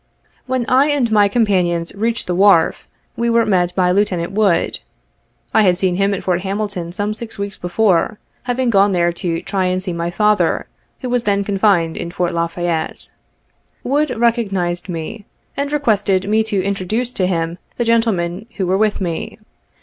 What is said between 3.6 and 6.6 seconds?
by Lieut. Wood. I had seen him at Fort